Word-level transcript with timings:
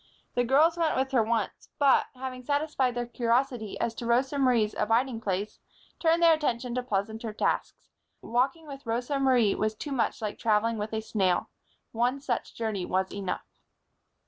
The 0.33 0.43
girls 0.43 0.77
went 0.77 0.95
with 0.95 1.11
her 1.11 1.21
once, 1.21 1.69
but, 1.77 2.07
having 2.15 2.43
satisfied 2.43 2.95
their 2.95 3.05
curiosity 3.05 3.79
as 3.79 3.93
to 3.93 4.07
Rosa 4.07 4.39
Marie's 4.39 4.73
abiding 4.73 5.21
place, 5.21 5.59
turned 5.99 6.23
their 6.23 6.33
attention 6.33 6.73
to 6.73 6.81
pleasanter 6.81 7.31
tasks. 7.33 7.83
Walking 8.23 8.65
with 8.65 8.83
Rosa 8.87 9.19
Marie 9.19 9.53
was 9.53 9.75
too 9.75 9.91
much 9.91 10.19
like 10.19 10.39
traveling 10.39 10.79
with 10.79 10.91
a 10.95 11.01
snail. 11.01 11.51
One 11.91 12.19
such 12.19 12.55
journey 12.55 12.83
was 12.83 13.13
enough. 13.13 13.45